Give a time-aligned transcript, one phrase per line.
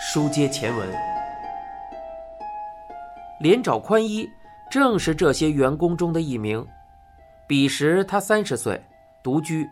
[0.00, 0.88] 书接前文，
[3.40, 4.24] 连找宽一
[4.70, 6.64] 正是这些员工中的一名。
[7.48, 8.80] 彼时他三十岁，
[9.24, 9.68] 独居。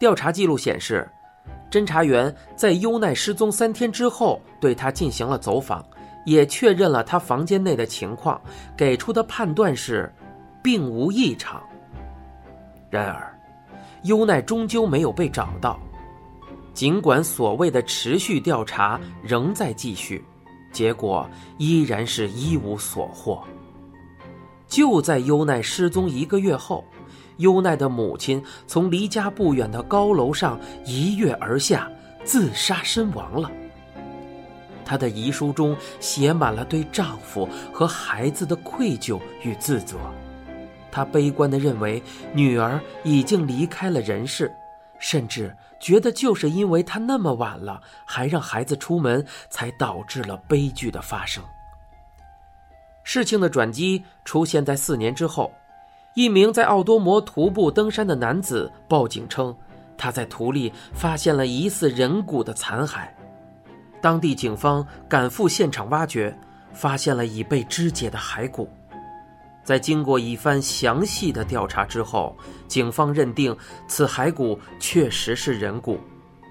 [0.00, 1.08] 调查记录显示，
[1.70, 5.86] 侦查员在优奈失踪三天之后对他进行了走访，
[6.24, 8.40] 也确认了他房间内的情况，
[8.76, 10.12] 给出的判断是，
[10.64, 11.62] 并无异常。
[12.90, 13.32] 然而，
[14.02, 15.78] 优奈终究没有被找到。
[16.74, 20.22] 尽管所谓的持续调查仍在继续，
[20.72, 21.26] 结果
[21.56, 23.42] 依然是一无所获。
[24.66, 26.84] 就在优奈失踪一个月后，
[27.36, 31.88] 优奈的母亲从离家不远的高楼上一跃而下，
[32.24, 33.50] 自杀身亡了。
[34.84, 39.96] 她的遗书中写满了对丈夫和孩子的愧疚与自责。
[40.90, 42.02] 她悲观地认为
[42.34, 44.52] 女儿已经离开了人世，
[45.04, 45.54] 甚至。
[45.78, 51.44] 觉得就是因为他那么晚了，还让孩子出门，才导致了悲剧的发生。
[53.02, 55.52] 事情的转机出现在四年之后，
[56.14, 59.54] 一名在奥多摩徒步登山的男子报警称，
[59.98, 63.06] 他在土里发现了疑似人骨的残骸。
[64.00, 66.34] 当地警方赶赴现场挖掘，
[66.72, 68.70] 发现了已被肢解的骸骨。
[69.64, 72.36] 在经过一番详细的调查之后，
[72.68, 73.56] 警方认定
[73.88, 75.98] 此骸骨确实是人骨，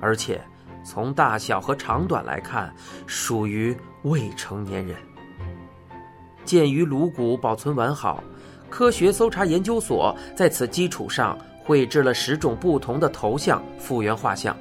[0.01, 0.41] 而且
[0.83, 2.73] 从大小和长短来看，
[3.05, 4.97] 属于未成年人。
[6.43, 8.21] 鉴于颅骨保存完好，
[8.69, 14.57] 科学搜查研究所在此基础上绘制了十种不同的头像复原画像。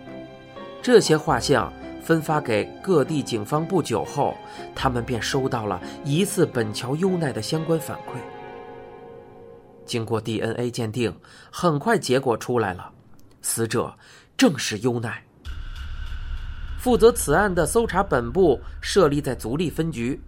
[0.83, 4.36] 这些画像分发给各地警方不久后，
[4.75, 8.19] 他们便收到了疑似本桥优奈的相关反馈。
[9.93, 11.15] 经过 DNA 鉴定，
[11.51, 12.91] 很快结果出来了，
[13.43, 13.95] 死者
[14.39, 15.23] 正是优奈。
[16.81, 20.19] 负责此案的搜查本部设立在足利分局，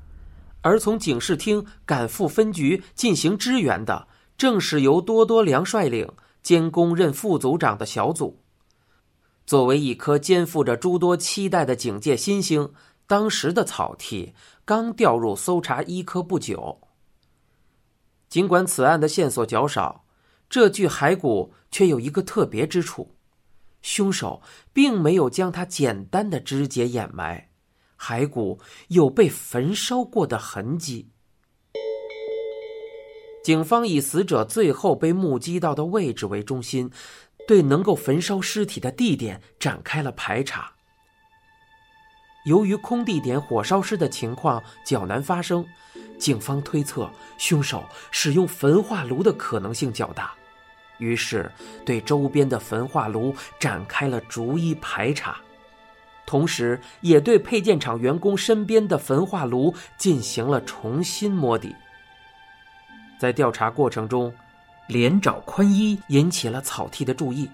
[0.61, 6.07] 而从警视厅赶赴分局进行支援的，正是由多多良率领、
[6.43, 8.39] 兼公任副组长的小组。
[9.47, 12.71] 作为一颗肩负着诸多期待的警界新星，
[13.07, 14.35] 当时的草剃
[14.67, 16.83] 刚调入搜查一科不久。
[18.35, 20.05] 尽管此案的线索较少，
[20.51, 23.15] 这具骸骨却有一个特别之处：
[23.81, 27.49] 凶手并没有将它简单的肢解掩埋，
[27.97, 28.59] 骸骨
[28.89, 31.09] 有被焚烧过的痕迹。
[33.45, 36.91] 警方以死者最后被目击到的位置为中心，
[37.47, 40.75] 对能够焚烧尸体的地点展开了排查。
[42.45, 45.67] 由于空地点火烧尸的情况较难发生。
[46.17, 50.33] 警方推测，凶手使用焚化炉的可能性较大，
[50.99, 51.51] 于是
[51.85, 55.37] 对周边的焚化炉展开了逐一排查，
[56.25, 61.75] 同时也对配件厂员工身边的焚化炉进行了重新摸底。
[63.19, 64.33] 在调查过程中，
[64.87, 67.51] 连找宽一引起了草剃的注意。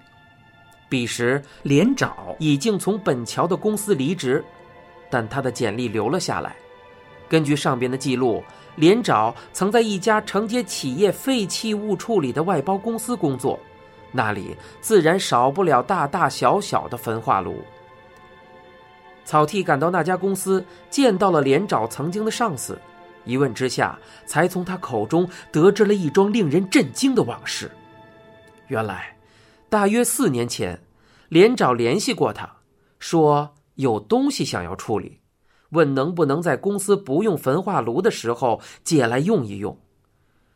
[0.87, 4.43] 彼时，连长已经从本桥的公司离职，
[5.11, 6.55] 但他的简历留了下来。
[7.29, 8.43] 根据上边的记录，
[8.77, 13.59] 连长曾在一家承接企业废弃物处理的外包公司工作，
[14.11, 17.61] 那里自然少不了大大小小的焚化炉。
[19.23, 22.77] 草剃赶到那家公司，见到了连长曾经的上司，
[23.23, 27.71] 一问之下，才从他口中得知了一桩令人震惊的往事。
[28.67, 29.15] 原来，
[29.69, 30.81] 大约四年前，
[31.29, 32.49] 连长联系过他，
[32.99, 35.19] 说有东西想要处理。
[35.71, 39.79] 问能不能在公司不用焚化炉的时候借来用一用？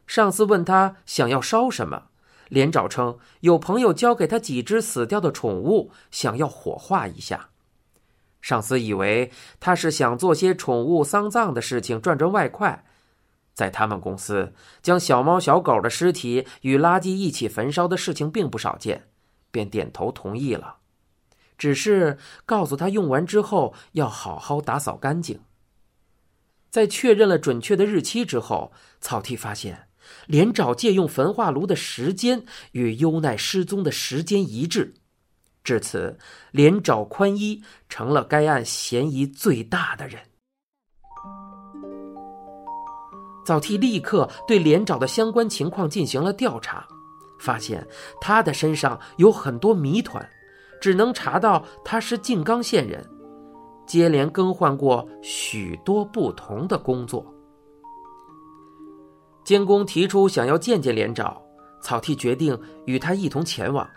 [0.07, 2.09] 上司问他想要烧什么，
[2.49, 7.49] 连长称有朋友交给他几只死掉的宠物，想要火化一下。
[8.41, 12.85] 上司以为他是想做些宠物丧葬的事情赚赚外快，
[13.53, 14.53] 在他们公司
[14.83, 19.07] 将小猫小狗的尸体与垃圾一起焚烧的事情并不少见，
[19.49, 20.75] 便点头同意了。
[21.57, 25.39] 只是告诉他，用完之后要好好打扫干净。
[26.69, 29.87] 在确认了准确的日期之后，草剃发现
[30.27, 34.93] 连长借用焚化炉的时间与优奈失踪的时间一致，
[35.63, 36.19] 至此，
[36.51, 40.19] 连长宽一成了该案嫌疑最大的人。
[43.45, 46.85] 草剃立刻对连长的相关情况进行了调查，
[47.39, 47.87] 发现
[48.19, 50.27] 他的身上有很多谜团。
[50.79, 53.03] 只能查到他是静冈县人，
[53.85, 57.25] 接连更换过许多不同的工作。
[59.43, 61.39] 监工提出想要见见连长，
[61.81, 63.87] 草剃决定与他一同前往。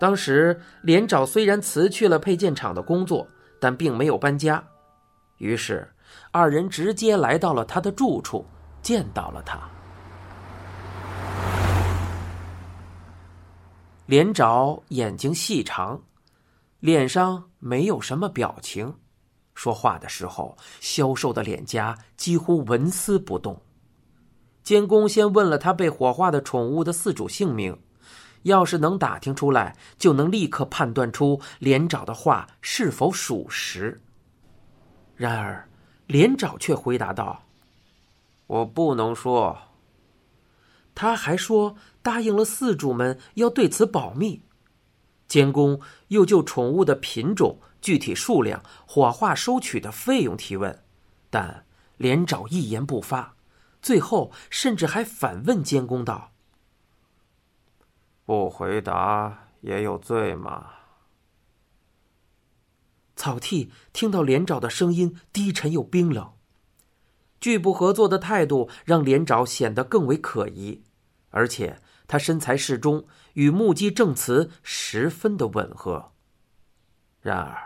[0.00, 3.26] 当时连长虽然辞去了配件厂的工作，
[3.60, 4.62] 但并没有搬家，
[5.38, 5.86] 于是，
[6.30, 8.46] 二人直接来到了他的住处，
[8.80, 9.58] 见到了他。
[14.08, 16.00] 连长眼睛细长，
[16.80, 18.94] 脸上没有什么表情，
[19.54, 23.60] 说话的时候消瘦的脸颊几乎纹丝不动。
[24.62, 27.78] 监工先问了他被火化的宠物的饲主姓名，
[28.44, 34.00] 要是能打听出来，就能立刻判断出连长的话是否属实。
[35.16, 35.68] 然而，
[36.06, 37.42] 连长却回答道
[38.48, 39.54] ：“我不能说。”
[41.00, 44.42] 他还说答应了饲主们要对此保密。
[45.28, 50.82] 监工又就宠物的品种、具体数量、火化收取的费用提问，
[51.30, 51.64] 但
[51.98, 53.36] 连长一言不发。
[53.80, 56.32] 最后，甚至还反问监工道
[58.26, 60.66] ：“不回答也有罪吗？”
[63.14, 66.32] 草剃听到连长的声音低沉又冰冷，
[67.40, 70.82] 拒不合作的态度让连长显得更为可疑，
[71.30, 73.04] 而且他身材适中，
[73.34, 76.12] 与目击证词十分的吻合。
[77.20, 77.56] 然而，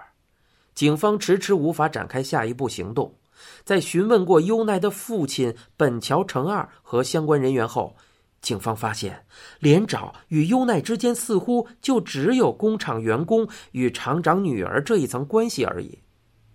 [0.74, 3.18] 警方迟迟无法展开下一步行动，
[3.64, 7.96] 在询问过优奈的父亲本桥成二和相关人员后。
[8.40, 9.24] 警方发现，
[9.60, 16.00] 连长与优奈之间似乎就只有工厂员工与厂长女儿这一层关系而已。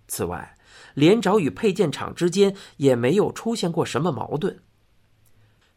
[0.06, 0.54] 此外，
[0.92, 4.60] 连长与配件厂之间也没有出现过什么矛盾。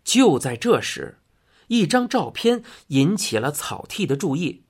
[0.03, 1.17] 就在这时，
[1.71, 4.65] 一张照片引起了草剃的注意。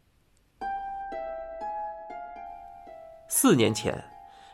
[3.27, 4.03] 四年前，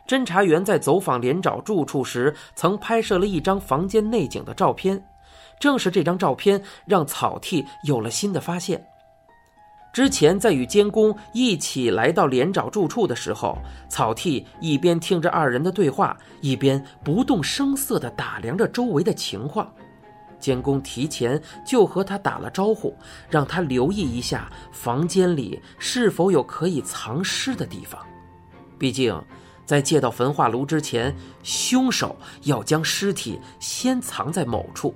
[0.08, 5.06] 侦查员在走访连长住处时，曾拍摄了一张房间内景的照片。
[5.60, 8.88] 正是这张照片让草剃有了新的发现。
[9.92, 13.58] 之前在与监工一起来到连长住处的时候，
[13.90, 19.70] 草剃一边听着二人的对话，一边不动声色地打量着周围的情况。
[20.40, 22.96] 监工提前就和他打了招呼，
[23.30, 28.00] 让他留意一下房间里是否有可以藏尸的地方。
[28.78, 29.20] 毕竟，
[29.66, 34.94] 在借到焚化炉之前，凶手要将尸体先藏在某处。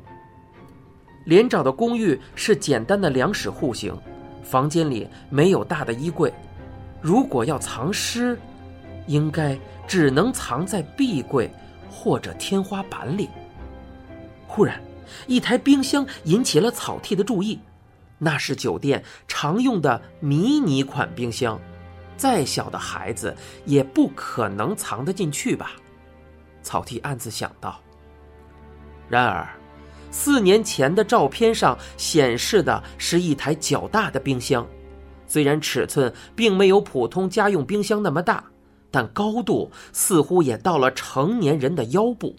[1.25, 3.95] 连长的公寓是简单的两室户型，
[4.43, 6.33] 房间里没有大的衣柜。
[7.01, 8.39] 如果要藏尸，
[9.07, 9.57] 应该
[9.88, 11.51] 只能藏在壁柜
[11.89, 13.29] 或者天花板里。
[14.47, 14.81] 忽然，
[15.27, 17.59] 一台冰箱引起了草剃的注意，
[18.18, 21.59] 那是酒店常用的迷你款冰箱，
[22.18, 25.71] 再小的孩子也不可能藏得进去吧？
[26.62, 27.80] 草剃暗自想到。
[29.09, 29.48] 然而。
[30.13, 34.68] 四年前的照片上显示的是一台较大的冰箱，
[35.25, 38.44] 虽然尺寸并没有普通家用冰箱那么大，
[38.92, 42.36] 但高度似乎也到了成年人的腰部。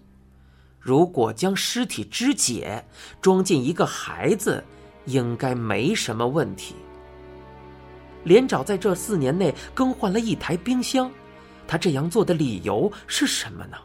[0.83, 2.85] 如果将尸体肢解
[3.21, 4.63] 装进一个孩子，
[5.07, 6.75] 应该没什么问题。
[8.25, 11.11] 连长在这四年内更换了一台冰箱，
[11.69, 13.77] 他这样做的理由是什么呢？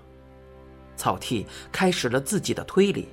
[0.96, 3.08] 草剃开始了自己的推理。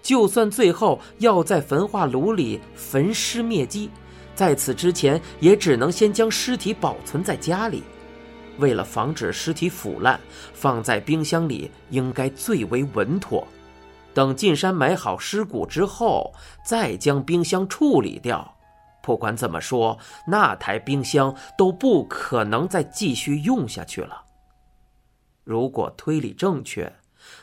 [0.00, 3.90] 就算最后要在焚化炉里焚尸灭迹，
[4.34, 7.82] 在此之前也只能先将尸体保存在家里。
[8.62, 10.18] 为了防止尸体腐烂，
[10.54, 13.46] 放在冰箱里应该最为稳妥。
[14.14, 16.32] 等进山埋好尸骨之后，
[16.64, 18.56] 再将冰箱处理掉。
[19.02, 24.24] 不管怎么说，那台冰箱都不可能再继续用下去了。
[25.44, 26.90] 如果推理正确。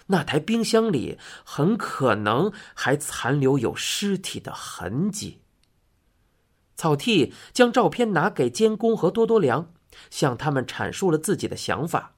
[0.08, 5.39] 那台冰箱里很可能还残留有尸体的痕迹。
[6.75, 9.72] 草剃将照片拿给监工和多多良，
[10.10, 12.13] 向他们阐述了自己的想法。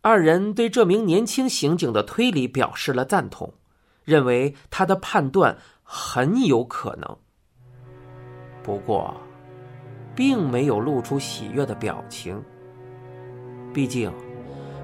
[0.00, 3.52] 二人对这名年轻刑警的推理表示了赞同，
[4.04, 7.16] 认为他的判断很有可能。
[8.62, 9.14] 不过，
[10.14, 12.42] 并没有露出喜悦的表情。
[13.72, 14.12] 毕竟。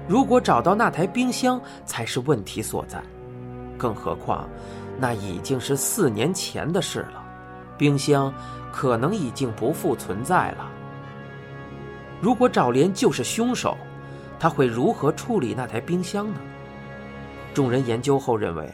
[0.07, 3.01] 如果找到那台冰箱才是问题所在，
[3.77, 4.49] 更何况，
[4.99, 7.23] 那已经是四年前的事了，
[7.77, 8.33] 冰箱
[8.73, 10.69] 可能已经不复存在了。
[12.21, 13.75] 如果找莲就是凶手，
[14.39, 16.39] 他会如何处理那台冰箱呢？
[17.53, 18.71] 众人研究后认为，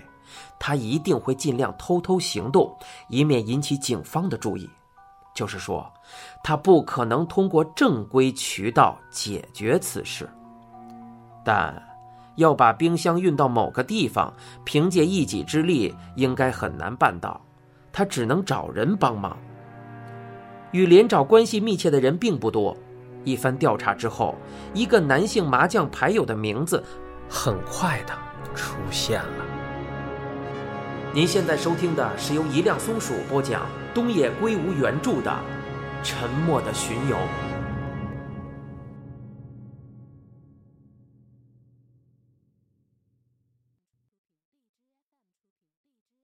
[0.59, 2.75] 他一定会尽量偷偷行动，
[3.07, 4.69] 以免引起警方的注意。
[5.33, 5.89] 就是说，
[6.43, 10.29] 他不可能通过正规渠道解决此事。
[11.45, 11.81] 但
[12.35, 14.33] 要把冰箱运到某个地方，
[14.65, 17.39] 凭借一己之力应该很难办到。
[17.93, 19.37] 他只能找人帮忙。
[20.71, 22.75] 与连长关系密切的人并不多。
[23.23, 24.35] 一番调查之后，
[24.73, 26.83] 一个男性麻将牌友的名字
[27.29, 28.13] 很快的
[28.55, 29.45] 出现了。
[31.13, 35.31] 您现在收听的是由一辆松鼠播讲、东野圭吾原著的
[36.03, 37.15] 《沉默的巡游》。